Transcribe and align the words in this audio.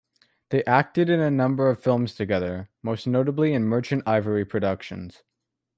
They 0.49 0.65
acted 0.65 1.11
in 1.11 1.19
a 1.19 1.29
number 1.29 1.69
of 1.69 1.83
films 1.83 2.15
together, 2.15 2.69
most 2.81 3.05
notably 3.05 3.53
in 3.53 3.65
Merchant 3.65 4.01
Ivory 4.07 4.45
productions. 4.45 5.21